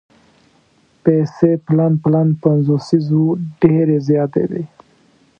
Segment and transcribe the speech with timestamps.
[1.03, 3.27] پیسې پلن پلن پنځوسیز وو
[3.61, 4.63] ډېرې زیاتې وې.